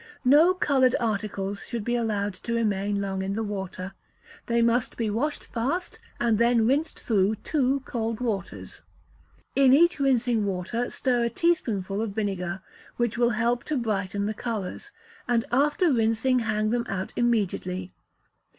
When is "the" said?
3.33-3.43, 14.25-14.33